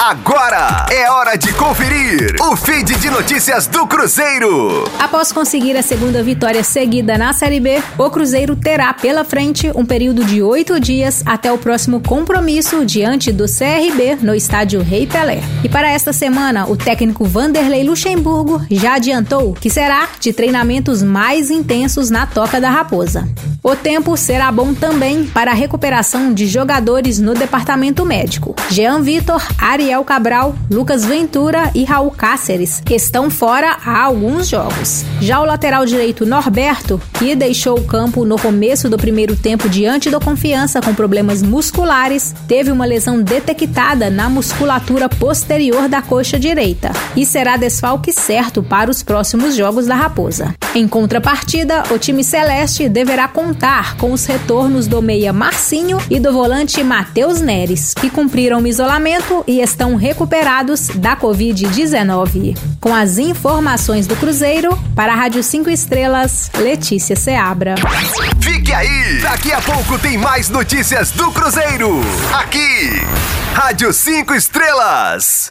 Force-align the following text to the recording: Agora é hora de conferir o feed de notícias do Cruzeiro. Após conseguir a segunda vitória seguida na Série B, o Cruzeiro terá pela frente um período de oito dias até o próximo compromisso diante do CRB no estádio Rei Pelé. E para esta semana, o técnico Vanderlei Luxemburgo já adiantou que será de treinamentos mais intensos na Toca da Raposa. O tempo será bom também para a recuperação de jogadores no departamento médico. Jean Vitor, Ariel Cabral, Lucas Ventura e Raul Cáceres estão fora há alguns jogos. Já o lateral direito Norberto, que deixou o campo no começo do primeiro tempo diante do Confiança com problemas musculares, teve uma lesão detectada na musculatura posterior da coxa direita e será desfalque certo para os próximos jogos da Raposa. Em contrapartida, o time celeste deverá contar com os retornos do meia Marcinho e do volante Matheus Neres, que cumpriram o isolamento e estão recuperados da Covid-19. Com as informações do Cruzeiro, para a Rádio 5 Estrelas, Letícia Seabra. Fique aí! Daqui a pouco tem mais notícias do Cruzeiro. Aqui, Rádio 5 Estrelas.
Agora 0.00 0.86
é 0.92 1.10
hora 1.10 1.36
de 1.36 1.52
conferir 1.54 2.36
o 2.40 2.54
feed 2.54 2.94
de 2.98 3.10
notícias 3.10 3.66
do 3.66 3.84
Cruzeiro. 3.84 4.84
Após 4.96 5.32
conseguir 5.32 5.76
a 5.76 5.82
segunda 5.82 6.22
vitória 6.22 6.62
seguida 6.62 7.18
na 7.18 7.32
Série 7.32 7.58
B, 7.58 7.82
o 7.98 8.08
Cruzeiro 8.08 8.54
terá 8.54 8.94
pela 8.94 9.24
frente 9.24 9.72
um 9.74 9.84
período 9.84 10.24
de 10.24 10.40
oito 10.40 10.78
dias 10.78 11.24
até 11.26 11.50
o 11.50 11.58
próximo 11.58 12.00
compromisso 12.00 12.86
diante 12.86 13.32
do 13.32 13.46
CRB 13.46 14.18
no 14.22 14.36
estádio 14.36 14.80
Rei 14.82 15.04
Pelé. 15.04 15.40
E 15.64 15.68
para 15.68 15.90
esta 15.90 16.12
semana, 16.12 16.68
o 16.68 16.76
técnico 16.76 17.24
Vanderlei 17.24 17.82
Luxemburgo 17.82 18.64
já 18.70 18.94
adiantou 18.94 19.52
que 19.54 19.68
será 19.68 20.10
de 20.20 20.32
treinamentos 20.32 21.02
mais 21.02 21.50
intensos 21.50 22.08
na 22.08 22.24
Toca 22.24 22.60
da 22.60 22.70
Raposa. 22.70 23.28
O 23.62 23.74
tempo 23.74 24.16
será 24.16 24.52
bom 24.52 24.72
também 24.72 25.24
para 25.24 25.50
a 25.50 25.54
recuperação 25.54 26.32
de 26.32 26.46
jogadores 26.46 27.18
no 27.18 27.34
departamento 27.34 28.06
médico. 28.06 28.54
Jean 28.70 29.02
Vitor, 29.02 29.44
Ariel 29.58 30.04
Cabral, 30.04 30.54
Lucas 30.70 31.04
Ventura 31.04 31.70
e 31.74 31.82
Raul 31.84 32.12
Cáceres 32.12 32.80
estão 32.88 33.28
fora 33.28 33.76
há 33.84 34.00
alguns 34.00 34.48
jogos. 34.48 35.04
Já 35.20 35.40
o 35.40 35.44
lateral 35.44 35.84
direito 35.84 36.24
Norberto, 36.24 37.00
que 37.14 37.34
deixou 37.34 37.78
o 37.78 37.84
campo 37.84 38.24
no 38.24 38.38
começo 38.38 38.88
do 38.88 38.96
primeiro 38.96 39.34
tempo 39.34 39.68
diante 39.68 40.08
do 40.08 40.20
Confiança 40.20 40.80
com 40.80 40.94
problemas 40.94 41.42
musculares, 41.42 42.34
teve 42.46 42.70
uma 42.70 42.86
lesão 42.86 43.20
detectada 43.20 44.08
na 44.08 44.28
musculatura 44.30 45.08
posterior 45.08 45.88
da 45.88 46.00
coxa 46.00 46.38
direita 46.38 46.92
e 47.16 47.26
será 47.26 47.56
desfalque 47.56 48.12
certo 48.12 48.62
para 48.62 48.90
os 48.90 49.02
próximos 49.02 49.56
jogos 49.56 49.86
da 49.86 49.96
Raposa. 49.96 50.54
Em 50.74 50.86
contrapartida, 50.86 51.82
o 51.90 51.98
time 51.98 52.22
celeste 52.22 52.88
deverá 52.88 53.26
contar 53.26 53.47
com 53.98 54.12
os 54.12 54.26
retornos 54.26 54.86
do 54.86 55.00
meia 55.00 55.32
Marcinho 55.32 55.98
e 56.10 56.20
do 56.20 56.32
volante 56.32 56.82
Matheus 56.82 57.40
Neres, 57.40 57.94
que 57.94 58.10
cumpriram 58.10 58.60
o 58.60 58.66
isolamento 58.66 59.42
e 59.46 59.60
estão 59.60 59.96
recuperados 59.96 60.88
da 60.88 61.16
Covid-19. 61.16 62.56
Com 62.80 62.94
as 62.94 63.18
informações 63.18 64.06
do 64.06 64.16
Cruzeiro, 64.16 64.78
para 64.94 65.12
a 65.12 65.16
Rádio 65.16 65.42
5 65.42 65.70
Estrelas, 65.70 66.50
Letícia 66.58 67.16
Seabra. 67.16 67.74
Fique 68.40 68.72
aí! 68.72 69.20
Daqui 69.22 69.52
a 69.52 69.60
pouco 69.60 69.98
tem 69.98 70.18
mais 70.18 70.48
notícias 70.48 71.10
do 71.12 71.30
Cruzeiro. 71.32 72.00
Aqui, 72.34 72.90
Rádio 73.54 73.92
5 73.92 74.34
Estrelas. 74.34 75.46